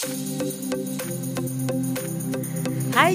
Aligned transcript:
Hai 0.00 0.08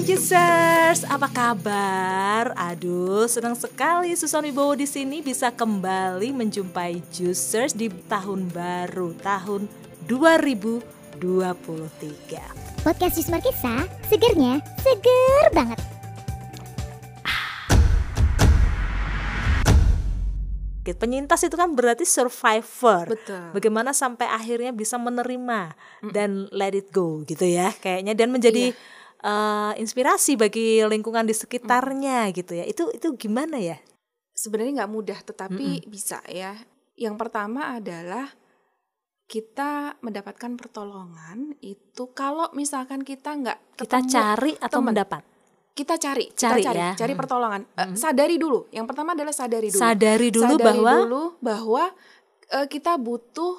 Juicers, 0.06 1.02
apa 1.02 1.26
kabar? 1.26 2.54
Aduh, 2.54 3.26
senang 3.26 3.58
sekali 3.58 4.14
Susan 4.14 4.46
Wibowo 4.46 4.78
di 4.78 4.86
sini 4.86 5.18
bisa 5.18 5.50
kembali 5.50 6.30
menjumpai 6.30 7.02
Juicers 7.10 7.74
di 7.74 7.90
tahun 7.90 8.46
baru, 8.54 9.18
tahun 9.18 9.66
2023. 10.06 11.18
Podcast 12.86 13.18
Jus 13.18 13.34
Markisa, 13.34 13.82
segernya 14.06 14.62
seger 14.78 15.50
banget. 15.50 15.82
Penyintas 20.94 21.42
itu 21.42 21.56
kan 21.58 21.74
berarti 21.74 22.06
survivor. 22.06 23.10
Betul. 23.10 23.50
Bagaimana 23.50 23.90
sampai 23.90 24.30
akhirnya 24.30 24.70
bisa 24.70 25.00
menerima 25.00 25.74
dan 26.14 26.46
let 26.54 26.76
it 26.78 26.94
go 26.94 27.26
gitu 27.26 27.42
ya, 27.42 27.74
kayaknya 27.82 28.14
dan 28.14 28.30
menjadi 28.30 28.70
eh, 29.26 29.72
inspirasi 29.82 30.38
bagi 30.38 30.84
lingkungan 30.86 31.26
di 31.26 31.34
sekitarnya 31.34 32.30
gitu 32.30 32.54
ya. 32.54 32.64
Itu 32.68 32.92
itu 32.94 33.18
gimana 33.18 33.58
ya? 33.58 33.80
Sebenarnya 34.36 34.84
nggak 34.84 34.92
mudah, 34.92 35.18
tetapi 35.24 35.88
bisa 35.88 36.20
ya. 36.28 36.54
Yang 36.94 37.16
pertama 37.16 37.74
adalah 37.74 38.28
kita 39.26 39.98
mendapatkan 40.06 40.54
pertolongan 40.54 41.58
itu 41.58 42.14
kalau 42.14 42.46
misalkan 42.54 43.02
kita 43.02 43.34
nggak 43.34 43.58
Kita 43.74 43.98
cari 44.06 44.54
atau 44.54 44.78
teman. 44.78 44.94
mendapat? 44.94 45.22
Kita 45.76 46.00
cari, 46.00 46.32
Cari 46.32 46.64
kita 46.64 46.72
cari, 46.72 46.80
ya. 46.80 46.90
cari 46.96 47.12
Mm. 47.12 47.20
pertolongan. 47.20 47.60
Eh, 47.76 47.88
sadari 47.94 48.40
dulu. 48.40 48.64
Yang 48.72 48.86
pertama 48.88 49.12
adalah 49.12 49.34
sadari 49.36 49.68
dulu. 49.68 49.82
Sadari 49.84 50.28
dulu 50.32 50.54
Sadari 50.56 50.64
bahwa 50.72 50.92
dulu 50.96 51.22
bahwa 51.38 51.84
eh, 52.48 52.66
kita 52.66 52.96
butuh 52.96 53.54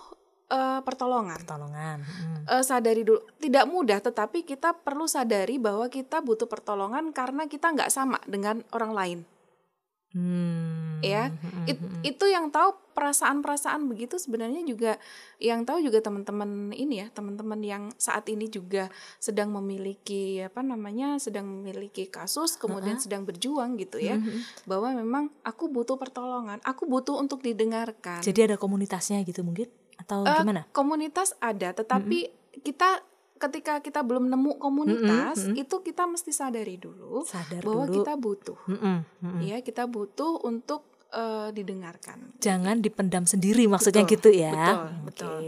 eh, 0.47 0.79
pertolongan. 0.81 1.37
pertolongan. 1.37 1.97
Hmm. 2.01 2.41
Eh, 2.47 2.63
sadari 2.63 3.03
dulu. 3.03 3.19
Tidak 3.37 3.65
mudah, 3.67 3.99
tetapi 4.01 4.41
kita 4.41 4.73
perlu 4.73 5.05
sadari 5.05 5.59
bahwa 5.59 5.85
kita 5.87 6.23
butuh 6.23 6.47
pertolongan 6.47 7.11
karena 7.11 7.45
kita 7.45 7.69
nggak 7.69 7.91
sama 7.91 8.17
dengan 8.25 8.65
orang 8.71 8.91
lain. 8.95 9.19
Hmm. 10.15 10.86
Ya 10.99 11.29
Hmm, 11.29 11.65
It- 11.65 11.77
hmm, 11.77 11.93
hmm. 11.93 12.03
itu 12.03 12.25
yang 12.25 12.49
tahu 12.49 12.73
perasaan-perasaan 12.91 13.85
begitu 13.85 14.17
sebenarnya 14.17 14.63
juga 14.63 14.97
yang 15.37 15.61
tahu 15.61 15.79
juga 15.79 16.01
teman-teman 16.01 16.73
ini 16.73 17.01
ya 17.01 17.07
teman-teman 17.09 17.61
yang 17.61 17.83
saat 17.95 18.25
ini 18.25 18.47
juga 18.47 18.89
sedang 19.17 19.53
memiliki 19.53 20.41
apa 20.41 20.59
namanya 20.59 21.17
sedang 21.17 21.45
memiliki 21.45 22.07
kasus 22.07 22.57
kemudian 22.57 22.97
sedang 22.97 23.21
berjuang 23.21 23.77
gitu 23.77 23.97
ya 23.97 24.17
hmm. 24.17 24.65
bahwa 24.65 24.97
memang 24.97 25.23
aku 25.41 25.69
butuh 25.69 25.95
pertolongan 25.95 26.57
aku 26.63 26.85
butuh 26.85 27.13
untuk 27.15 27.41
didengarkan 27.41 28.19
Jadi 28.19 28.49
ada 28.49 28.57
komunitasnya 28.57 29.21
gitu 29.21 29.45
mungkin 29.45 29.69
atau 29.97 30.25
Eh, 30.25 30.41
gimana? 30.41 30.65
komunitas 30.71 31.37
ada 31.37 31.69
tetapi 31.71 32.33
kita 32.57 33.05
ketika 33.37 33.79
kita 33.79 34.01
belum 34.01 34.27
nemu 34.27 34.57
komunitas 34.57 35.37
Mm-mm, 35.39 35.53
mm-mm. 35.53 35.61
itu 35.61 35.75
kita 35.79 36.03
mesti 36.03 36.29
sadari 36.29 36.75
dulu 36.75 37.21
Sadar 37.23 37.61
bahwa 37.61 37.85
dulu. 37.85 37.95
kita 38.01 38.13
butuh 38.13 38.57
Hmm, 38.65 38.77
hmm, 38.77 38.99
hmm. 39.21 39.39
ya 39.41 39.57
kita 39.61 39.85
butuh 39.85 40.41
untuk 40.43 40.83
eh, 41.09 41.49
didengarkan 41.53 42.35
Jangan 42.37 42.81
dipendam 42.81 43.23
sendiri 43.23 43.65
maksudnya 43.65 44.03
Betul, 44.03 44.13
gitu 44.17 44.29
ya. 44.33 44.51
betul, 44.51 44.75
Oke. 44.75 45.05
betul. 45.05 45.39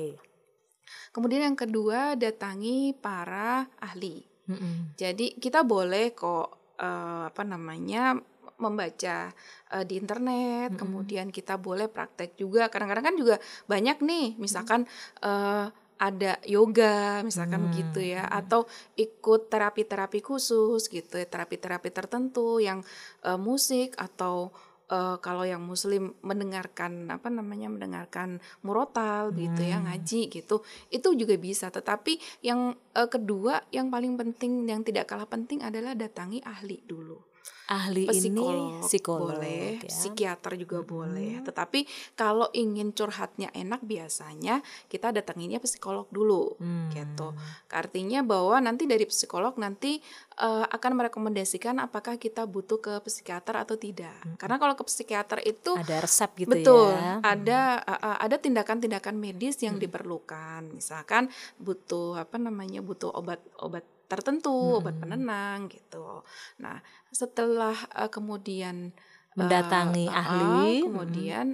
Kemudian 1.09 1.41
yang 1.43 1.57
kedua 1.57 2.13
datangi 2.13 2.93
para 2.93 3.65
ahli. 3.81 4.21
Hmm, 4.45 4.55
hmm. 4.55 4.79
Jadi 4.93 5.35
kita 5.35 5.65
boleh 5.65 6.13
kok 6.13 6.77
eh, 6.77 7.23
apa 7.27 7.41
namanya 7.41 8.13
membaca 8.59 9.31
eh, 9.71 9.83
di 9.87 9.95
internet, 9.97 10.75
Mm-mm. 10.75 10.79
kemudian 10.79 11.27
kita 11.31 11.57
boleh 11.57 11.89
praktek 11.89 12.35
juga. 12.35 12.69
Kadang-kadang 12.69 13.05
kan 13.09 13.15
juga 13.17 13.35
banyak 13.65 13.97
nih, 13.99 14.37
misalkan 14.37 14.85
eh, 15.23 15.65
ada 15.99 16.39
yoga, 16.47 17.19
misalkan 17.27 17.67
Hmm, 17.67 17.75
gitu 17.75 17.99
ya, 17.99 18.23
hmm. 18.23 18.39
atau 18.39 18.63
ikut 18.95 19.51
terapi-terapi 19.51 20.23
khusus 20.23 20.87
gitu 20.87 21.19
ya, 21.19 21.27
terapi-terapi 21.27 21.91
tertentu 21.91 22.63
yang 22.63 22.79
eh, 23.27 23.35
musik 23.35 23.99
atau 23.99 24.55
eh, 24.89 25.19
kalau 25.21 25.43
yang 25.45 25.61
muslim 25.61 26.15
mendengarkan 26.25 27.11
apa 27.13 27.29
namanya 27.29 27.69
mendengarkan 27.69 28.39
murotal 28.65 29.29
gitu 29.35 29.61
ya 29.61 29.77
Hmm. 29.77 29.91
ngaji 29.91 30.33
gitu 30.33 30.65
itu 30.89 31.07
juga 31.13 31.35
bisa 31.37 31.69
tetapi 31.69 32.17
yang 32.41 32.73
eh, 32.95 33.05
kedua 33.05 33.61
yang 33.69 33.93
paling 33.93 34.17
penting 34.17 34.65
yang 34.65 34.81
tidak 34.81 35.05
kalah 35.05 35.29
penting 35.29 35.61
adalah 35.61 35.93
datangi 35.93 36.41
ahli 36.41 36.81
dulu 36.87 37.21
Ahli 37.69 38.09
psikolog, 38.09 38.81
ini 38.81 38.81
psikolog 38.81 39.29
boleh 39.37 39.77
ya. 39.77 39.89
psikiater 39.93 40.57
juga 40.57 40.81
Mhm. 40.81 40.87
boleh 40.89 41.31
tetapi 41.45 41.79
kalau 42.13 42.49
ingin 42.51 42.89
curhatnya 42.91 43.53
enak 43.53 43.81
biasanya 43.81 44.59
kita 44.87 45.13
datanginnya 45.13 45.61
psikolog 45.61 46.09
dulu 46.09 46.57
Hmm. 46.57 46.89
gitu 46.89 47.29
artinya 47.69 48.25
bahwa 48.25 48.57
nanti 48.57 48.89
dari 48.89 49.05
psikolog 49.05 49.53
nanti 49.55 50.01
eh, 50.39 50.65
akan 50.65 50.91
merekomendasikan 50.95 51.77
apakah 51.77 52.15
kita 52.15 52.47
butuh 52.47 52.79
ke 52.79 52.93
psikiater 53.03 53.59
atau 53.59 53.75
tidak 53.75 54.15
karena 54.39 54.55
kalau 54.55 54.73
ke 54.73 54.87
psikiater 54.87 55.43
itu 55.43 55.75
Ada 55.75 55.99
resep 55.99 56.31
gitu 56.39 56.55
Betul, 56.55 56.95
ya. 56.95 57.19
ada 57.19 57.59
uh, 57.83 57.91
uh, 57.91 58.17
ada 58.17 58.39
tindakan-tindakan 58.39 59.15
medis 59.15 59.59
yang 59.59 59.75
diperlukan. 59.75 60.63
Misalkan 60.71 61.27
butuh 61.59 62.15
apa 62.15 62.39
namanya 62.39 62.79
butuh 62.79 63.11
obat-obat 63.11 63.83
tertentu, 64.09 64.81
obat 64.81 64.97
Hmm. 64.97 65.05
penenang 65.05 65.69
gitu. 65.69 66.25
Nah, 66.57 66.81
setelah 67.09 67.77
uh, 67.93 68.09
kemudian 68.09 68.89
uh, 68.91 69.37
Mendatangi 69.37 70.09
uh, 70.09 70.11
uh, 70.11 70.19
ahli, 70.19 70.65
kemudian 70.81 71.45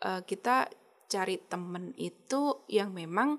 uh, 0.00 0.24
kita 0.24 0.66
cari 1.06 1.36
temen 1.42 1.92
itu 1.94 2.64
yang 2.66 2.90
memang 2.90 3.36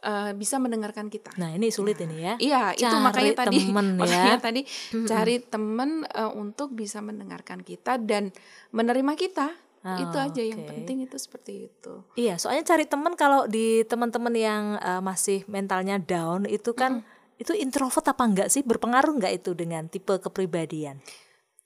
uh, 0.00 0.30
bisa 0.32 0.56
mendengarkan 0.56 1.08
kita. 1.08 1.32
Nah, 1.36 1.50
ini 1.50 1.68
sulit 1.68 1.98
ini 1.98 2.16
ya. 2.20 2.34
Iya, 2.38 2.62
itu 2.72 2.86
Cari 2.86 3.02
makanya 3.02 3.32
tadi 3.36 3.56
temen 3.58 3.86
ya. 3.88 3.98
makanya 4.00 4.36
tadi 4.38 4.60
Hmm, 4.92 5.04
cari 5.04 5.34
temen 5.42 5.90
uh, 6.06 6.32
untuk 6.32 6.72
bisa 6.72 7.00
mendengarkan 7.00 7.60
kita 7.60 7.98
dan 7.98 8.30
menerima 8.70 9.12
kita. 9.16 9.48
itu 9.80 10.12
Oh, 10.12 10.28
aja 10.28 10.44
yang 10.44 10.60
oke. 10.60 10.68
penting 10.68 11.08
itu 11.08 11.16
seperti 11.16 11.72
itu. 11.72 12.04
Iya, 12.12 12.36
soalnya 12.36 12.68
cari 12.68 12.84
teman 12.84 13.16
kalau 13.16 13.48
di 13.48 13.80
teman-teman 13.88 14.36
yang 14.36 14.64
eh, 14.76 15.00
masih 15.00 15.40
mentalnya 15.48 15.96
down 15.96 16.44
itu 16.44 16.76
kan 16.76 17.00
itu 17.40 17.56
introvert 17.56 18.04
apa 18.04 18.22
enggak 18.28 18.48
sih? 18.52 18.60
Berpengaruh 18.60 19.16
enggak 19.16 19.40
itu 19.40 19.56
dengan 19.56 19.88
tipe 19.88 20.12
kepribadian? 20.20 21.00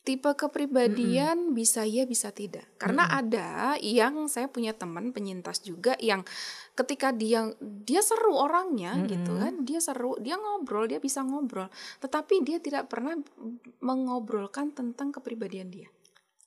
Tipe 0.05 0.37
kepribadian 0.37 1.57
bisa 1.57 1.83
ya 1.89 2.05
bisa 2.05 2.29
tidak. 2.31 2.69
Karena 2.77 3.09
ada 3.09 3.75
yang 3.81 4.29
saya 4.29 4.53
punya 4.53 4.77
teman 4.77 5.17
penyintas 5.17 5.65
juga 5.65 5.97
yang 5.97 6.23
ketika 6.77 7.09
dia 7.11 7.49
dia 7.59 8.05
seru 8.05 8.37
orangnya 8.37 9.01
gitu 9.09 9.33
kan, 9.41 9.65
dia 9.65 9.81
seru, 9.81 10.15
dia 10.21 10.37
ngobrol, 10.37 10.87
dia 10.87 11.01
bisa 11.01 11.25
ngobrol, 11.25 11.73
tetapi 12.05 12.45
dia 12.45 12.61
tidak 12.61 12.93
pernah 12.93 13.17
mengobrolkan 13.81 14.77
tentang 14.77 15.09
kepribadian 15.09 15.73
dia. 15.73 15.89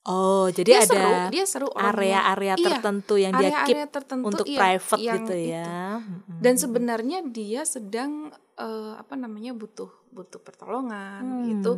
Oh, 0.08 0.48
jadi 0.48 0.72
dia 0.72 0.80
ada 0.80 0.88
seru, 0.88 1.12
dia 1.36 1.44
seru 1.44 1.68
area-area 1.76 2.56
Iya, 2.56 2.64
tertentu 2.64 3.20
yang 3.20 3.36
dia 3.36 3.68
keep 3.68 3.92
tertentu 3.92 4.24
untuk 4.32 4.48
iya, 4.48 4.56
private 4.56 5.04
yang 5.04 5.16
gitu 5.20 5.34
itu. 5.36 5.52
ya. 5.52 5.76
Mm-mm. 6.00 6.40
Dan 6.40 6.54
sebenarnya 6.56 7.20
dia 7.28 7.62
sedang 7.68 8.32
eh, 8.56 8.94
apa 8.96 9.20
namanya 9.20 9.52
butuh 9.52 9.92
butuh 10.16 10.40
pertolongan 10.40 11.22
Hmm, 11.22 11.44
gitu. 11.52 11.72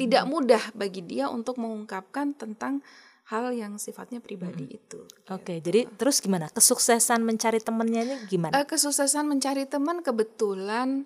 Tidak 0.00 0.24
mudah 0.24 0.64
bagi 0.72 1.04
dia 1.04 1.28
untuk 1.28 1.60
mengungkapkan 1.60 2.32
tentang 2.32 2.80
hal 3.28 3.52
yang 3.52 3.76
sifatnya 3.76 4.24
pribadi 4.24 4.80
itu. 4.80 5.04
Oke, 5.28 5.60
gitu. 5.60 5.68
jadi 5.68 5.80
terus 6.00 6.24
gimana? 6.24 6.48
Kesuksesan 6.56 7.20
mencari 7.20 7.60
temennya 7.60 8.00
ini 8.00 8.14
gimana? 8.32 8.52
Eh, 8.56 8.64
kesuksesan 8.64 9.28
mencari 9.28 9.68
teman 9.68 10.00
kebetulan 10.00 11.04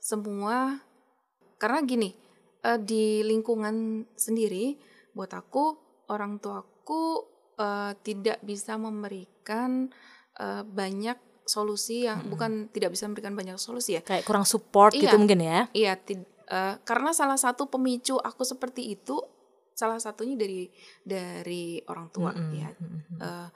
semua 0.00 0.80
karena 1.60 1.84
gini 1.84 2.16
eh, 2.64 2.80
di 2.80 3.20
lingkungan 3.20 4.08
sendiri 4.16 4.80
buat 5.12 5.32
aku 5.32 5.85
orang 6.08 6.38
tuaku 6.38 7.24
eh, 7.56 7.92
tidak 8.02 8.38
bisa 8.42 8.76
memberikan 8.76 9.90
eh, 10.36 10.62
banyak 10.62 11.18
solusi 11.46 12.10
yang 12.10 12.26
bukan 12.26 12.66
tidak 12.74 12.90
bisa 12.90 13.06
memberikan 13.06 13.38
banyak 13.38 13.54
solusi 13.56 13.94
ya 13.94 14.02
Kayak 14.02 14.26
kurang 14.26 14.42
support 14.42 14.90
Iya. 14.92 15.06
gitu 15.06 15.16
mungkin 15.16 15.40
ya? 15.40 15.70
Iya, 15.70 15.94
eh, 15.96 16.74
karena 16.82 17.10
salah 17.14 17.38
satu 17.38 17.70
pemicu 17.70 18.18
aku 18.18 18.42
seperti 18.42 18.98
itu 18.98 19.22
salah 19.76 20.00
satunya 20.00 20.34
dari 20.40 20.72
dari 21.04 21.78
orang 21.86 22.08
tua 22.08 22.32
Mm-mm, 22.32 22.50
ya. 22.56 22.70
Eh, 23.20 23.48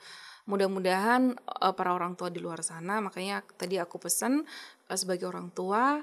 mudah-mudahan 0.47 1.33
eh, 1.35 1.75
para 1.75 1.91
orang 1.97 2.15
tua 2.15 2.29
di 2.29 2.39
luar 2.43 2.61
sana, 2.63 3.01
makanya 3.01 3.43
tadi 3.57 3.81
aku 3.81 3.97
pesan 3.99 4.45
eh, 4.87 4.99
sebagai 4.99 5.27
orang 5.27 5.51
tua, 5.51 5.99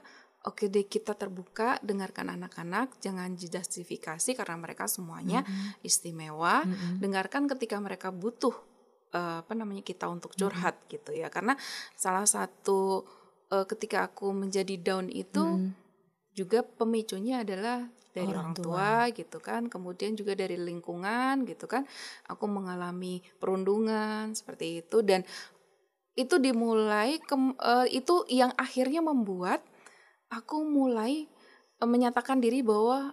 oke 0.47 0.71
deh 0.71 0.88
kita 0.88 1.11
terbuka, 1.11 1.75
dengarkan 1.83 2.31
anak-anak, 2.31 2.95
jangan 3.03 3.35
justifikasi 3.35 4.31
karena 4.31 4.55
mereka 4.55 4.88
semuanya 4.88 5.44
istimewa. 5.83 6.63
Mm-mm. 6.63 7.03
Dengarkan 7.03 7.51
ketika 7.51 7.75
mereka 7.77 8.09
butuh 8.09 8.55
eh, 9.11 9.44
apa 9.44 9.51
namanya 9.51 9.83
kita 9.83 10.07
untuk 10.07 10.31
curhat 10.33 10.79
gitu 10.88 11.11
ya, 11.11 11.27
karena 11.27 11.59
salah 11.94 12.23
satu 12.23 13.03
eh, 13.51 13.67
ketika 13.67 14.07
aku 14.07 14.31
menjadi 14.31 14.75
down 14.79 15.11
itu 15.11 15.44
Mm. 15.59 15.71
juga 16.31 16.63
pemicunya 16.63 17.44
adalah 17.44 17.83
dari 18.13 18.33
Orang 18.33 18.53
orang, 18.53 18.57
tua. 18.57 18.91
gitu 19.13 19.38
kan 19.38 19.69
kemudian 19.69 20.17
juga 20.17 20.33
dari 20.33 20.57
lingkungan 20.57 21.45
gitu 21.45 21.69
kan 21.69 21.85
aku 22.25 22.49
mengalami 22.49 23.21
perundungan 23.38 24.33
seperti 24.33 24.81
itu 24.81 25.05
dan 25.05 25.21
itu 26.17 26.41
dimulai 26.41 27.21
kem- 27.21 27.53
eh, 27.61 27.88
itu 27.94 28.25
yang 28.33 28.49
akhirnya 28.57 29.05
membuat 29.05 29.61
aku 30.27 30.63
mulai 30.63 31.25
uh, 31.79 31.88
menyatakan 31.88 32.39
diri 32.39 32.62
bahwa 32.62 33.12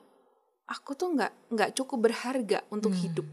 aku 0.65 0.97
tuh 0.97 1.13
nggak 1.13 1.33
nggak 1.53 1.71
cukup 1.77 2.11
berharga 2.11 2.65
untuk 2.73 2.93
Hmm. 2.95 3.03
hidup. 3.05 3.27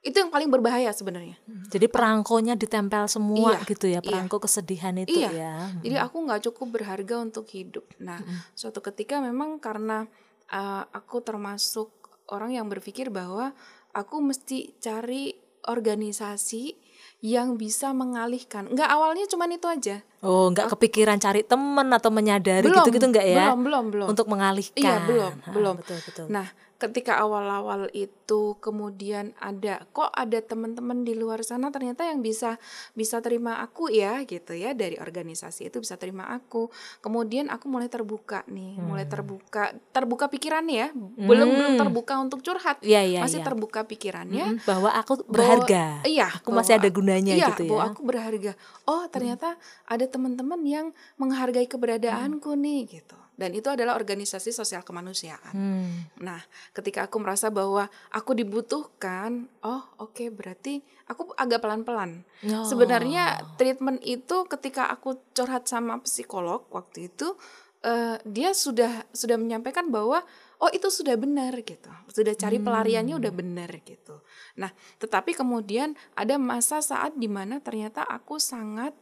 Itu 0.00 0.16
yang 0.16 0.32
paling 0.32 0.48
berbahaya 0.48 0.88
sebenarnya. 0.96 1.36
Jadi 1.68 1.84
perangkonya 1.84 2.56
ditempel 2.56 3.04
semua 3.04 3.60
Iya, 3.60 3.68
gitu 3.68 3.84
ya, 3.84 4.00
iya. 4.00 4.06
perangko 4.08 4.40
kesedihan 4.40 4.96
itu 4.96 5.12
Iya. 5.12 5.28
ya. 5.28 5.54
Jadi 5.84 5.96
aku 6.00 6.24
nggak 6.24 6.40
cukup 6.48 6.80
berharga 6.80 7.20
untuk 7.20 7.44
hidup. 7.52 7.84
Nah, 8.00 8.16
suatu 8.56 8.80
ketika 8.80 9.20
memang 9.20 9.60
karena 9.60 10.08
uh, 10.48 10.88
aku 10.88 11.20
termasuk 11.20 11.92
orang 12.32 12.56
yang 12.56 12.64
berpikir 12.72 13.12
bahwa 13.12 13.52
aku 13.92 14.24
mesti 14.24 14.72
cari 14.80 15.36
organisasi 15.68 16.80
yang 17.20 17.60
bisa 17.60 17.92
mengalihkan. 17.92 18.72
Nggak 18.72 18.88
awalnya 18.88 19.28
cuman 19.28 19.52
itu 19.52 19.68
aja. 19.68 19.96
Oh, 20.20 20.48
nggak 20.48 20.68
kepikiran 20.70 21.16
cari 21.16 21.40
temen 21.42 21.88
atau 21.88 22.08
menyadari 22.08 22.68
gitu-gitu 22.68 23.06
nggak 23.06 23.24
ya? 23.24 23.48
Belum, 23.48 23.60
belum, 23.64 23.84
belum. 23.88 24.06
Untuk 24.08 24.26
mengalihkan. 24.26 24.76
Iya, 24.76 24.94
belum, 25.02 25.32
Ha, 25.38 25.48
belum. 25.50 25.74
Betul, 25.80 25.98
betul. 26.02 26.26
Nah, 26.28 26.44
ketika 26.76 27.16
awal-awal 27.18 27.88
itu 27.90 28.16
kemudian 28.56 29.36
ada 29.36 29.84
kok 29.90 30.08
ada 30.08 30.40
teman-teman 30.40 31.04
di 31.04 31.12
luar 31.12 31.40
sana 31.40 31.68
ternyata 31.68 32.04
yang 32.04 32.20
bisa 32.20 32.56
bisa 32.94 33.20
terima 33.20 33.60
aku 33.60 33.92
ya 33.92 34.24
gitu 34.24 34.52
ya 34.52 34.72
dari 34.72 34.96
organisasi 34.96 35.68
itu 35.68 35.76
bisa 35.78 35.96
terima 35.96 36.28
aku. 36.28 36.72
Kemudian 36.98 37.48
aku 37.48 37.68
mulai 37.68 37.88
terbuka 37.88 38.44
nih, 38.46 38.76
mulai 38.78 39.04
Hmm. 39.04 39.12
terbuka 39.12 39.62
terbuka 39.90 40.28
pikirannya 40.28 40.76
ya. 40.78 40.88
Belum 41.18 41.48
belum 41.48 41.72
terbuka 41.76 42.16
untuk 42.18 42.40
curhat. 42.40 42.80
Iya, 42.80 43.04
iya, 43.06 43.20
Masih 43.20 43.40
iya. 43.40 43.46
terbuka 43.46 43.84
pikirannya. 43.84 44.44
Mm-mm, 44.56 44.64
bahwa 44.64 44.88
aku 44.90 45.20
bahwa- 45.20 45.28
berharga. 45.28 46.00
iya, 46.06 46.28
Aku 46.34 46.48
masih 46.50 46.76
bahwa- 46.76 46.82
ada 46.82 46.88
gunanya 46.90 47.32
iya, 47.34 47.48
gitu 47.52 47.62
ya. 47.64 47.70
bahwa 47.72 47.84
aku 47.88 48.00
berharga. 48.02 48.52
Oh, 48.84 49.04
ternyata 49.06 49.60
ada 49.84 50.04
teman-teman 50.10 50.60
yang 50.66 50.86
menghargai 51.16 51.70
keberadaanku 51.70 52.52
nih 52.58 53.00
gitu. 53.00 53.16
Dan 53.40 53.56
itu 53.56 53.72
adalah 53.72 53.96
organisasi 53.96 54.52
sosial 54.52 54.84
kemanusiaan. 54.84 55.54
Hmm. 55.56 56.12
Nah, 56.20 56.44
ketika 56.76 57.08
aku 57.08 57.24
merasa 57.24 57.48
bahwa 57.48 57.88
aku 58.12 58.36
dibutuhkan, 58.36 59.48
oh 59.64 59.80
oke 59.96 60.28
berarti 60.28 60.84
aku 61.08 61.32
agak 61.40 61.64
pelan-pelan. 61.64 62.20
Oh. 62.44 62.68
Sebenarnya 62.68 63.40
treatment 63.56 64.04
itu 64.04 64.44
ketika 64.44 64.92
aku 64.92 65.16
curhat 65.32 65.64
sama 65.64 66.04
psikolog 66.04 66.68
waktu 66.68 67.08
itu, 67.08 67.32
eh, 67.80 68.20
dia 68.28 68.52
sudah 68.52 69.08
sudah 69.08 69.40
menyampaikan 69.40 69.88
bahwa 69.88 70.20
oh 70.60 70.68
itu 70.68 70.92
sudah 70.92 71.16
benar 71.16 71.56
gitu, 71.64 71.88
sudah 72.12 72.36
cari 72.36 72.60
pelariannya 72.60 73.16
udah 73.16 73.32
benar 73.32 73.72
gitu. 73.80 74.20
Nah, 74.60 74.68
tetapi 75.00 75.32
kemudian 75.32 75.96
ada 76.12 76.36
masa 76.36 76.84
saat 76.84 77.16
di 77.16 77.24
mana 77.24 77.64
ternyata 77.64 78.04
aku 78.04 78.36
sangat 78.36 78.92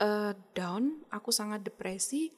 eh, 0.00 0.32
down, 0.54 1.04
aku 1.10 1.30
sangat 1.30 1.62
depresi. 1.62 2.32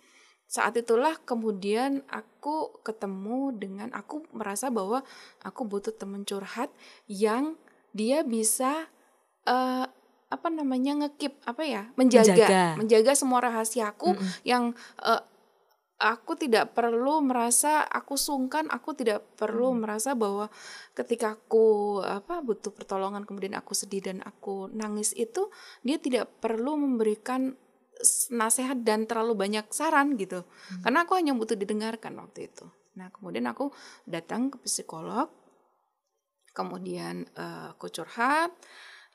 Saat 0.46 0.78
itulah 0.78 1.18
kemudian 1.26 2.06
aku 2.06 2.78
ketemu 2.86 3.50
dengan 3.58 3.88
aku 3.90 4.22
merasa 4.30 4.70
bahwa 4.70 5.02
aku 5.42 5.66
butuh 5.66 5.90
teman 5.90 6.22
curhat 6.22 6.70
yang 7.10 7.58
dia 7.90 8.22
bisa 8.22 8.86
eh, 9.42 9.86
apa 10.26 10.48
namanya 10.50 11.06
ngekip 11.06 11.38
apa 11.46 11.62
ya 11.62 11.82
menjaga 11.94 12.34
Menjaga. 12.34 12.64
menjaga, 12.78 13.12
semua 13.14 13.38
rahasiaku 13.42 14.18
yang 14.42 14.74
eh, 15.02 15.22
aku 15.96 16.36
tidak 16.36 16.76
perlu 16.76 17.24
merasa 17.24 17.80
aku 17.88 18.20
sungkan 18.20 18.68
aku 18.68 18.92
tidak 18.92 19.24
perlu 19.36 19.72
merasa 19.72 20.12
bahwa 20.12 20.52
ketika 20.92 21.40
aku 21.40 21.98
apa 22.04 22.44
butuh 22.44 22.68
pertolongan 22.72 23.24
kemudian 23.24 23.56
aku 23.56 23.72
sedih 23.72 24.04
dan 24.04 24.20
aku 24.20 24.68
nangis 24.76 25.16
itu 25.16 25.48
dia 25.80 25.96
tidak 25.96 26.28
perlu 26.40 26.76
memberikan 26.76 27.56
nasihat 28.28 28.84
dan 28.84 29.08
terlalu 29.08 29.32
banyak 29.48 29.72
saran 29.72 30.20
gitu. 30.20 30.44
Karena 30.84 31.08
aku 31.08 31.16
hanya 31.16 31.32
butuh 31.32 31.56
didengarkan 31.56 32.12
waktu 32.20 32.52
itu. 32.52 32.68
Nah 33.00 33.08
kemudian 33.08 33.48
aku 33.48 33.72
datang 34.04 34.52
ke 34.52 34.60
psikolog 34.64 35.32
kemudian 36.56 37.28
eh, 37.36 37.76
aku 37.76 37.92
curhat 37.92 38.48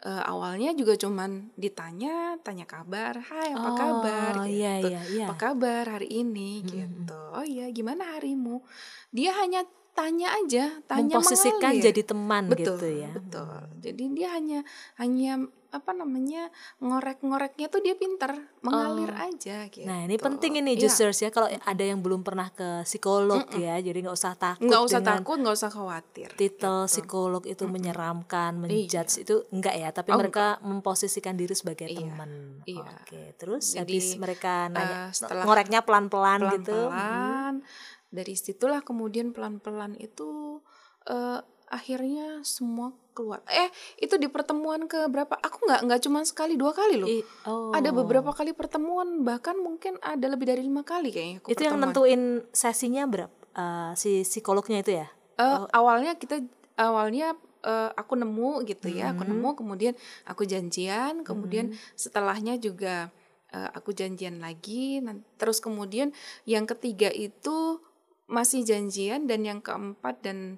Eh, 0.01 0.23
awalnya 0.25 0.73
juga 0.73 0.97
cuman 0.97 1.53
ditanya 1.53 2.33
tanya 2.41 2.65
kabar 2.65 3.21
hai 3.21 3.53
apa 3.53 3.69
Oh, 3.69 3.77
kabar? 3.77 4.33
iya, 4.49 4.81
gitu. 4.81 4.89
iya, 4.89 5.01
iya. 5.13 5.25
apa 5.29 5.37
kabar 5.37 5.85
hari 5.85 6.09
ini? 6.09 6.65
Gitu. 6.65 7.21
Oh 7.37 7.45
iya 7.45 7.69
gimana 7.69 8.17
harimu? 8.17 8.65
Dia 9.13 9.37
hanya 9.37 9.61
tanya 9.93 10.33
aja 10.33 10.81
tanya 10.89 11.21
Memposisikan 11.21 11.61
mengalir. 11.77 11.85
jadi 11.85 12.01
teman 12.01 12.43
betul 12.49 12.81
gitu 12.81 12.87
ya. 12.97 13.11
betul. 13.13 13.61
Jadi 13.77 14.03
dia 14.17 14.29
hanya 14.33 14.59
hanya 14.97 15.45
apa 15.71 15.95
namanya 15.95 16.51
ngorek-ngoreknya 16.83 17.67
tuh 17.67 17.79
dia 17.79 17.95
pintar 17.95 18.35
mengalir 18.59 19.07
aja 19.15 19.71
gitu 19.71 19.87
Nah 19.87 20.03
ini 20.03 20.19
penting 20.19 20.59
ini 20.59 20.75
Iya. 20.75 20.83
justers 20.85 21.23
ya 21.23 21.31
kalau 21.31 21.47
ada 21.47 21.83
yang 21.83 22.03
belum 22.03 22.21
pernah 22.21 22.51
ke 22.51 22.83
psikolog 22.83 23.47
ya, 23.55 23.79
jadi 23.79 23.95
nggak 23.97 24.11
usah 24.11 24.35
takut 24.35 24.67
nggak 24.67 24.83
usah 24.83 24.99
takut 24.99 25.39
nggak 25.39 25.55
usah 25.55 25.71
khawatir 25.71 26.29
titel 26.35 26.85
psikolog 26.85 27.43
itu 27.45 27.63
menyeramkan, 27.65 28.59
menjudge 28.59 29.23
itu 29.23 29.47
enggak 29.49 29.75
ya, 29.75 29.89
tapi 29.89 30.11
Iya. 30.11 30.15
Oh, 30.15 30.19
mereka 30.19 30.45
memposisikan 30.61 31.33
diri 31.33 31.55
sebagai 31.55 31.87
Iya, 31.87 32.03
teman. 32.03 32.31
iya. 32.67 32.91
Oke, 33.01 33.31
terus 33.35 33.71
Jadi, 33.71 33.79
habis 33.79 34.05
mereka 34.19 34.67
nanya 34.67 35.07
eh, 35.07 35.15
setelah 35.15 35.43
ngoreknya 35.47 35.81
pelan-pelan 35.81 36.39
gitu. 36.59 36.91
pelan-pelan 36.91 37.63
dari 38.11 38.35
situlah 38.35 38.83
kemudian 38.83 39.31
pelan-pelan 39.31 39.95
itu 39.95 40.59
eh, 41.07 41.39
akhirnya 41.71 42.43
semua 42.43 42.91
keluar 43.11 43.43
eh 43.45 43.67
itu 43.97 44.15
di 44.15 44.25
pertemuan 44.25 44.85
ke 44.85 45.05
berapa 45.05 45.35
aku 45.35 45.63
nggak 45.63 45.81
nggak 45.83 45.99
cuma 46.01 46.19
sekali 46.21 46.55
dua 46.55 46.71
kali 46.71 46.95
loh 46.95 47.05
I- 47.05 47.23
oh. 47.43 47.71
ada 47.71 47.91
beberapa 47.91 48.31
kali 48.31 48.51
pertemuan 48.51 49.21
bahkan 49.21 49.55
mungkin 49.55 49.99
ada 49.99 50.25
lebih 50.25 50.47
dari 50.47 50.61
lima 50.61 50.81
kali 50.81 51.09
kayaknya 51.09 51.37
aku 51.39 51.47
Itu 51.49 51.61
yang 51.61 51.75
pertemuan. 51.75 51.91
nentuin 51.91 52.21
sesinya 52.51 53.03
berapa? 53.05 53.33
Eh, 53.51 53.91
si 53.93 54.23
psikolognya 54.23 54.79
itu 54.79 54.91
ya? 54.95 55.07
Eh, 55.35 55.59
awalnya 55.71 56.15
kita 56.15 56.39
awalnya 56.75 57.35
eh, 57.61 57.89
aku 57.91 58.15
nemu 58.15 58.63
gitu 58.63 58.87
ya 58.87 59.11
aku 59.11 59.21
Hmm. 59.21 59.31
nemu 59.35 59.49
kemudian 59.53 59.93
aku 60.23 60.43
janjian 60.43 61.21
kemudian 61.21 61.71
setelahnya 61.93 62.55
juga 62.57 63.11
eh, 63.49 63.69
aku 63.71 63.91
janjian 63.91 64.39
lagi 64.39 65.03
terus 65.35 65.59
kemudian 65.59 66.15
yang 66.43 66.63
ketiga 66.63 67.11
itu 67.11 67.83
masih 68.25 68.63
janjian 68.63 69.27
dan 69.27 69.43
yang 69.43 69.59
keempat 69.59 70.23
dan 70.23 70.55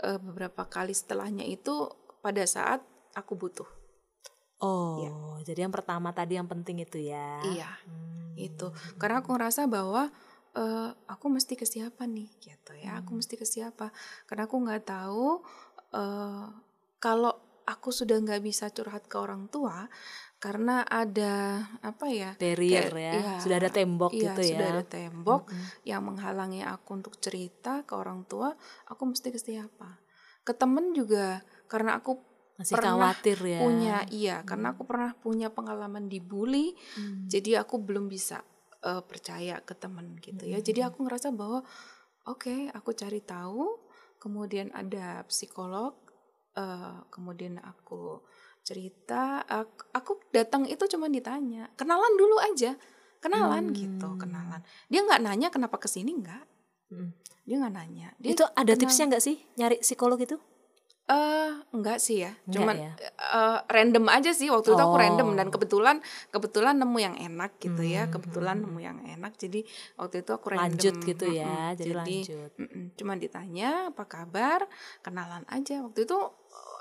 eh, 0.00 0.16
beberapa 0.16 0.64
kali 0.64 0.96
setelahnya 0.96 1.44
itu 1.44 1.92
pada 2.24 2.40
saat 2.48 2.80
aku 3.12 3.36
butuh. 3.36 3.68
Oh, 4.62 4.94
jadi 5.42 5.66
yang 5.66 5.74
pertama 5.74 6.14
tadi 6.14 6.38
yang 6.38 6.46
penting 6.46 6.86
itu 6.86 7.02
ya. 7.02 7.42
iya 7.42 7.70
Hmm. 7.82 8.38
itu. 8.38 8.70
Karena 8.96 9.20
aku 9.20 9.34
ngerasa 9.34 9.66
bahwa 9.66 10.08
eh, 10.54 10.90
aku 11.10 11.26
mesti 11.28 11.58
ke 11.58 11.66
siapa 11.66 12.06
nih 12.06 12.30
gitu 12.38 12.72
ya. 12.78 13.02
Aku 13.02 13.18
mesti 13.18 13.34
ke 13.34 13.44
siapa? 13.44 13.90
Karena 14.30 14.46
aku 14.46 14.56
nggak 14.62 14.86
tahu 14.86 15.42
eh, 15.92 16.46
kalau 17.02 17.41
aku 17.64 17.88
sudah 17.90 18.18
nggak 18.18 18.42
bisa 18.42 18.70
curhat 18.70 19.06
ke 19.06 19.16
orang 19.16 19.46
tua 19.46 19.86
karena 20.36 20.82
ada 20.82 21.62
apa 21.86 22.10
ya 22.10 22.34
Barrier 22.34 22.90
ya. 22.90 23.12
iya, 23.14 23.34
Sudah 23.38 23.62
ada 23.62 23.70
tembok 23.70 24.10
iya, 24.10 24.34
gitu 24.34 24.42
ya. 24.42 24.50
sudah 24.58 24.68
ada 24.74 24.84
tembok 24.84 25.42
yang 25.86 26.02
menghalangi 26.02 26.66
aku 26.66 26.98
untuk 26.98 27.14
cerita 27.22 27.86
ke 27.86 27.94
orang 27.94 28.26
tua 28.26 28.50
aku 28.90 29.02
mesti 29.06 29.30
ke 29.30 29.38
siapa 29.38 30.02
ke 30.42 30.50
temen 30.52 30.90
juga 30.90 31.38
karena 31.70 32.02
aku 32.02 32.18
Masih 32.58 32.74
pernah 32.74 32.98
khawatir 32.98 33.38
ya. 33.38 33.58
punya 33.62 33.96
iya 34.10 34.36
karena 34.42 34.74
aku 34.74 34.82
pernah 34.82 35.14
punya 35.14 35.48
pengalaman 35.48 36.10
dibully 36.10 36.74
Hmm. 36.98 37.30
jadi 37.30 37.62
aku 37.62 37.78
belum 37.78 38.10
bisa 38.10 38.42
eh, 38.82 39.02
percaya 39.06 39.62
ke 39.62 39.78
temen 39.78 40.18
gitu 40.18 40.42
ya 40.42 40.58
jadi 40.58 40.90
aku 40.90 41.06
ngerasa 41.06 41.30
bahwa 41.30 41.62
oke 42.26 42.74
aku 42.74 42.90
cari 42.92 43.22
tahu 43.22 43.78
kemudian 44.18 44.74
ada 44.74 45.22
psikolog 45.26 45.94
eh, 46.54 46.96
kemudian 47.08 47.58
aku 47.58 48.20
cerita 48.62 49.42
aku, 49.42 49.90
aku 49.90 50.12
datang 50.30 50.62
itu 50.64 50.86
cuma 50.86 51.10
ditanya 51.10 51.66
kenalan 51.74 52.14
dulu 52.14 52.38
aja. 52.38 52.78
Kenalan 53.22 53.70
gitu 53.70 54.18
kenalan. 54.18 54.62
Dia 54.90 55.06
nggak 55.06 55.22
nanya 55.22 55.48
kenapa 55.54 55.78
ke 55.78 55.86
sini 55.86 56.10
nggak. 56.18 56.44
Hmm. 56.92 57.14
dia 57.42 57.58
nggak 57.58 57.74
nanya. 57.74 58.08
Dia 58.22 58.38
Itu 58.38 58.44
ada 58.46 58.62
kenal- 58.62 58.78
tipsnya 58.78 59.04
nggak 59.10 59.24
sih 59.24 59.36
nyari 59.58 59.82
psikolog 59.82 60.18
itu? 60.20 60.38
Eh, 61.02 61.50
enggak 61.74 61.98
sih 61.98 62.22
ya. 62.22 62.30
Enggak 62.46 62.54
Cuman 62.54 62.76
ya? 62.78 62.92
eh, 63.34 63.58
random 63.66 64.06
aja 64.06 64.30
sih 64.30 64.46
waktu 64.48 64.70
itu 64.70 64.78
aku 64.78 64.96
Oh. 64.96 65.02
random 65.02 65.28
dan 65.34 65.48
kebetulan 65.50 65.96
kebetulan 66.30 66.78
nemu 66.78 66.98
yang 67.00 67.16
enak 67.18 67.58
gitu 67.58 67.82
ya. 67.82 68.06
Hmm, 68.06 68.12
Kebetulan 68.14 68.62
nemu 68.62 68.78
yang 68.78 68.98
enak. 69.02 69.34
Jadi 69.34 69.66
waktu 69.94 70.22
itu 70.22 70.30
aku 70.30 70.54
random. 70.54 70.70
Lanjut 70.70 70.94
gitu 71.02 71.26
ya, 71.26 71.74
Mm-mm. 71.74 71.76
jadi 71.76 71.92
lanjut. 71.92 72.50
mm-mm, 72.54 72.84
Cuman 72.94 73.16
ditanya 73.18 73.90
apa 73.90 74.04
kabar, 74.06 74.64
kenalan 75.00 75.42
aja. 75.48 75.82
Waktu 75.82 76.06
itu 76.06 76.18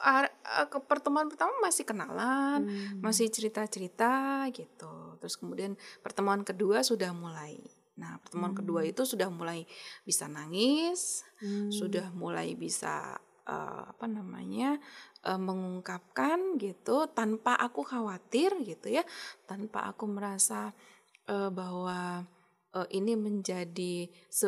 eh, 0.01 0.27
ke 0.65 0.77
pertemuan 0.81 1.25
pertama 1.25 1.53
masih 1.59 1.83
kenalan, 1.83 2.65
Hmm. 2.65 3.01
masih 3.01 3.25
cerita-cerita 3.27 4.45
gitu. 4.49 5.17
Terus 5.17 5.35
kemudian 5.35 5.73
pertemuan 5.99 6.41
kedua 6.41 6.81
sudah 6.81 7.09
mulai. 7.11 7.57
Nah, 7.93 8.17
pertemuan 8.17 8.53
kedua 8.53 8.81
Hmm. 8.81 8.89
itu 8.89 9.01
sudah 9.03 9.29
mulai 9.29 9.65
bisa 10.01 10.25
nangis, 10.25 11.21
sudah 11.69 12.09
mulai 12.11 12.53
bisa 12.53 13.17
eh, 13.47 13.83
apa 13.91 14.05
namanya 14.05 14.77
eh, 15.25 15.39
mengungkapkan 15.39 16.59
gitu 16.61 17.09
tanpa 17.13 17.57
aku 17.57 17.85
khawatir 17.85 18.55
gitu 18.65 18.89
ya 18.89 19.03
tanpa 19.49 19.89
aku 19.89 20.05
merasa 20.09 20.73
eh, 21.29 21.49
bahwa 21.49 22.25
uh, 22.75 22.87
ini 22.91 23.13
menjadi 23.19 24.07
se 24.31 24.47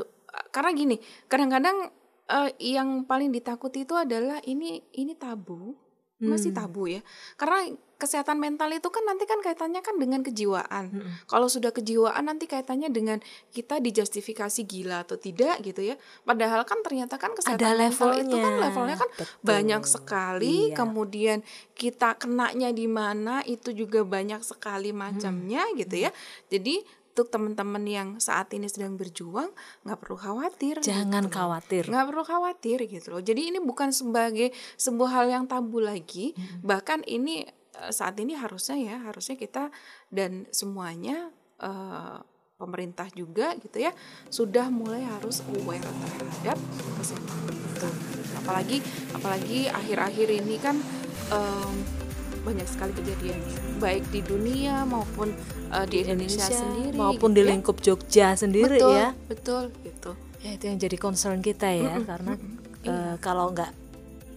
karena 0.50 0.72
gini 0.74 0.96
kadang-kadang 1.30 1.92
uh, 2.32 2.50
yang 2.58 3.06
paling 3.06 3.30
ditakuti 3.30 3.86
itu 3.86 3.94
adalah 3.94 4.42
ini 4.48 4.82
ini 4.98 5.14
tabu 5.14 5.78
masih 6.26 6.50
Hmm. 6.50 6.60
tabu 6.60 6.88
ya 6.88 7.02
karena 7.36 7.68
kesehatan 7.94 8.36
mental 8.36 8.68
itu 8.70 8.84
kan 8.86 9.00
nanti 9.02 9.24
kan 9.24 9.40
kaitannya 9.40 9.80
kan 9.80 9.96
dengan 9.96 10.20
kejiwaan 10.22 10.92
Mm-mm. 10.92 11.24
kalau 11.24 11.48
sudah 11.48 11.72
kejiwaan 11.72 12.20
nanti 12.22 12.46
kaitannya 12.46 12.88
dengan 12.88 13.24
kita 13.50 13.80
dijustifikasi 13.80 14.60
gila 14.62 15.02
atau 15.02 15.16
tidak 15.16 15.60
gitu 15.62 15.84
ya 15.84 15.96
padahal 16.22 16.64
kan 16.64 16.80
ternyata 16.80 17.16
kan 17.16 17.32
kesehatan 17.32 17.60
Ada 17.60 17.80
mental 17.80 18.12
itu 18.18 18.36
kan 18.36 18.52
levelnya. 18.52 18.64
levelnya 18.66 18.96
kan 18.98 19.10
Betul. 19.10 19.28
banyak 19.42 19.84
sekali 19.86 20.56
Iya. 20.66 20.76
kemudian 20.76 21.38
kita 21.74 22.16
kenanya 22.16 22.70
di 22.72 22.86
mana 22.86 23.40
itu 23.46 23.72
juga 23.72 24.04
banyak 24.04 24.40
sekali 24.42 24.92
macamnya 24.92 25.64
gitu 25.74 25.96
ya 25.98 26.12
jadi 26.48 26.84
untuk 27.14 27.30
teman-teman 27.30 27.86
yang 27.86 28.10
saat 28.18 28.50
ini 28.58 28.66
sedang 28.66 28.98
berjuang 28.98 29.54
nggak 29.86 30.00
perlu 30.02 30.18
khawatir 30.18 30.82
Jangan 30.82 31.30
gitu. 31.30 31.38
khawatir. 31.38 31.84
nggak 31.86 32.06
perlu 32.10 32.24
khawatir 32.26 32.78
gitu 32.90 33.08
loh 33.14 33.22
jadi 33.22 33.54
ini 33.54 33.62
bukan 33.62 33.94
sebagai 33.94 34.50
sebuah 34.82 35.22
hal 35.22 35.26
yang 35.30 35.46
tabu 35.46 35.78
lagi 35.78 36.34
bahkan 36.66 37.06
ini 37.06 37.46
eh, 37.78 37.92
saat 37.94 38.18
ini 38.18 38.34
harusnya 38.34 38.82
ya 38.82 38.98
harusnya 39.06 39.38
kita 39.38 39.70
dan 40.10 40.50
semuanya 40.50 41.30
eh, 41.62 42.18
pemerintah 42.58 43.06
juga 43.14 43.54
gitu 43.62 43.78
ya 43.78 43.94
sudah 44.34 44.74
mulai 44.74 45.06
harus 45.06 45.46
aware 45.54 45.86
terhadap 45.86 46.58
kesehatan 46.98 47.54
mental 47.54 47.94
apalagi 48.42 48.78
apalagi 49.14 49.60
akhir-akhir 49.70 50.28
ini 50.34 50.56
kan 50.58 50.82
em, 51.30 52.03
banyak 52.44 52.68
sekali 52.68 52.92
kejadian 52.94 53.40
baik 53.80 54.04
di 54.12 54.20
dunia 54.20 54.84
maupun 54.84 55.32
eh, 55.72 55.86
di 55.88 56.04
Indonesia, 56.04 56.44
sendiri 56.48 56.96
maupun 56.96 57.32
gitu 57.32 57.38
di 57.40 57.42
ya. 57.42 57.50
lingkup 57.50 57.78
Jogja 57.80 58.28
sendiri 58.36 58.78
betul, 58.80 58.94
ya. 58.94 59.10
betul 59.28 59.64
gitu 59.84 60.12
Ya 60.44 60.60
itu 60.60 60.68
yang 60.68 60.76
jadi 60.76 60.98
concern 61.00 61.40
kita 61.40 61.72
ya 61.72 61.96
Mm-mm, 61.96 62.04
karena 62.04 62.34
mm-mm. 62.36 62.84
eh, 62.84 63.16
kalau 63.24 63.56
nggak 63.56 63.72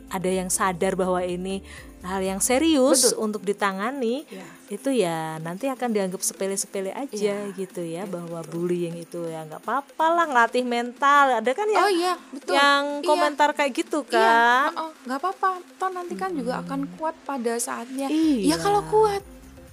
ada 0.09 0.31
yang 0.31 0.47
sadar 0.49 0.95
bahwa 0.95 1.19
ini 1.21 1.61
hal 2.01 2.21
yang 2.21 2.39
serius 2.39 3.11
Betul. 3.11 3.19
untuk 3.21 3.43
ditangani 3.43 4.23
ya 4.29 4.47
itu 4.67 4.91
ya 4.91 5.39
nanti 5.39 5.67
akan 5.67 5.91
dianggap 5.91 6.19
sepele-sepele 6.21 6.91
aja 6.91 7.15
Iya, 7.15 7.39
gitu 7.53 7.83
ya 7.83 8.03
bahwa 8.05 8.43
bullying 8.45 8.95
itu 8.97 9.23
ya 9.25 9.43
nggak 9.43 9.63
apa-apa 9.63 10.07
lah 10.13 10.25
ngelatih 10.27 10.63
mental 10.63 11.39
ada 11.39 11.51
kan 11.51 11.67
oh 11.67 11.73
yang 11.73 11.87
iya 11.93 12.15
betul 12.29 12.53
yang 12.53 12.83
Iya. 12.99 13.07
komentar 13.07 13.49
kayak 13.53 13.73
gitu 13.77 14.03
Iya, 14.05 14.11
kan 14.13 14.71
oh, 14.75 14.83
oh, 14.83 14.91
nggak 15.03 15.19
apa-apa. 15.19 15.51
Toh 15.77 15.91
nanti 15.91 16.15
kan 16.15 16.31
juga 16.31 16.59
akan 16.61 16.81
kuat 16.95 17.15
pada 17.23 17.55
saatnya. 17.57 18.07
Iya. 18.07 18.43
Ya 18.43 18.57
kalau 18.59 18.83
kuat, 18.85 19.23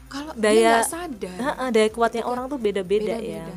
kalau 0.07 0.29
dia 0.33 0.41
Daya- 0.43 0.69
nggak 0.75 0.89
sadar, 0.91 1.37
Heeh, 1.39 1.67
daya 1.71 1.89
kuatnya 1.89 2.23
orang 2.23 2.45
tuh 2.47 2.57
beda-beda 2.57 3.17
ya. 3.17 3.49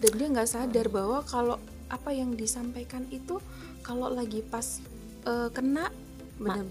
Dan 0.00 0.12
dia 0.16 0.28
nggak 0.30 0.48
sadar 0.48 0.86
bahwa 0.88 1.20
kalau 1.24 1.56
apa 1.86 2.10
yang 2.10 2.32
disampaikan 2.32 3.04
itu 3.10 3.36
kalau 3.80 4.08
lagi 4.08 4.40
pas 4.40 4.80
eh, 5.24 5.48
kena 5.50 5.88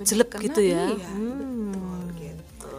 jelek 0.03 0.29
kena, 0.38 0.43
gitu 0.45 0.62
ya. 0.62 0.91
Iya, 0.91 1.10
Hmm. 1.10 1.72
betul 1.72 2.01
gitu. 2.19 2.72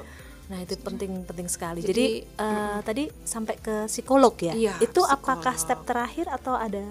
Nah 0.45 0.59
itu 0.61 0.75
penting-penting 0.76 1.49
sekali. 1.49 1.81
Jadi, 1.81 1.90
Jadi, 1.90 2.07
eh, 2.37 2.78
tadi 2.85 3.04
sampai 3.25 3.54
ke 3.57 3.76
psikolog 3.88 4.35
ya. 4.38 4.52
Iya, 4.52 4.75
itu 4.78 5.00
apakah 5.00 5.40
psikolog. 5.57 5.62
step 5.64 5.81
terakhir 5.88 6.26
atau 6.28 6.54
ada 6.54 6.85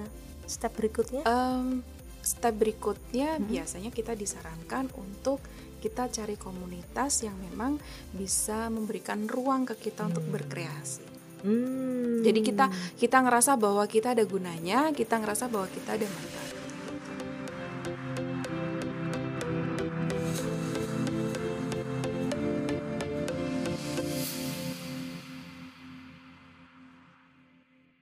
step 0.45 0.73
berikutnya? 0.73 1.21
Em, 1.23 1.85
step 2.19 2.53
berikutnya 2.55 3.37
Mhm. 3.37 3.47
biasanya 3.47 3.91
kita 3.91 4.15
disarankan 4.15 4.89
untuk 4.95 5.39
kita 5.77 6.07
cari 6.07 6.39
komunitas 6.39 7.21
yang 7.21 7.35
memang 7.35 7.75
bisa 8.15 8.71
memberikan 8.71 9.27
ruang 9.27 9.67
ke 9.67 9.75
kita 9.77 10.07
untuk 10.07 10.23
berkreasi. 10.31 11.03
Hmm. 11.43 12.23
Jadi 12.23 12.39
kita 12.39 12.71
kita 12.95 13.19
ngerasa 13.19 13.59
bahwa 13.59 13.83
kita 13.83 14.15
ada 14.15 14.23
gunanya, 14.23 14.95
kita 14.95 15.19
ngerasa 15.19 15.51
bahwa 15.51 15.67
kita 15.67 15.99
ada 15.99 16.07
manfaat. 16.07 16.42